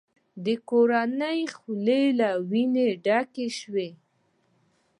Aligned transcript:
د 0.45 0.47
کورنۍ 0.69 1.41
خولې 1.55 2.03
له 2.19 2.29
وینو 2.49 2.85
ډکې 3.05 3.47
شوې. 3.59 3.89